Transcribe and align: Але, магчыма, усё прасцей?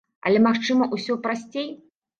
Але, 0.29 0.39
магчыма, 0.47 0.89
усё 0.99 1.21
прасцей? 1.29 1.73